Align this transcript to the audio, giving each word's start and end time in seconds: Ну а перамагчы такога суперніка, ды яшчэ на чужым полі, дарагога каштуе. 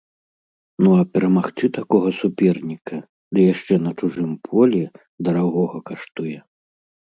Ну 0.85 0.89
а 1.01 1.03
перамагчы 1.17 1.67
такога 1.77 2.09
суперніка, 2.21 2.97
ды 3.37 3.47
яшчэ 3.53 3.73
на 3.85 3.91
чужым 4.01 4.33
полі, 4.49 4.83
дарагога 5.29 5.77
каштуе. 5.93 6.37